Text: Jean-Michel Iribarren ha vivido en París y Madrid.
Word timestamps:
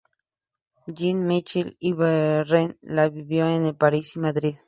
Jean-Michel 0.87 1.77
Iribarren 1.89 2.75
ha 2.97 3.07
vivido 3.09 3.47
en 3.49 3.71
París 3.75 4.15
y 4.15 4.19
Madrid. 4.19 4.55